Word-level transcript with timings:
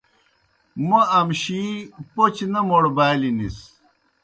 موں 0.87 1.05
امشِی 1.19 1.61
پوْچہ 2.13 2.45
نہ 2.53 2.59
موڑبالیْ 2.67 3.31
نِس۔ 3.37 3.57